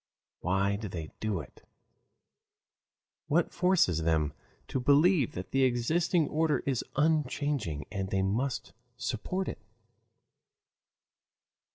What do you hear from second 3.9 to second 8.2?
them to believe that the existing order is unchanging and